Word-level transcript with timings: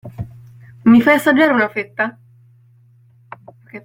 Mi 0.89 0.99
fai 0.99 1.13
assaggiare 1.13 1.53
una 1.53 1.69
fetta? 1.69 2.17